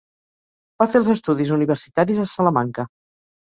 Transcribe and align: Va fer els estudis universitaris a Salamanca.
Va 0.83 0.87
fer 0.93 0.97
els 1.03 1.11
estudis 1.17 1.53
universitaris 1.59 2.25
a 2.25 2.29
Salamanca. 2.35 2.91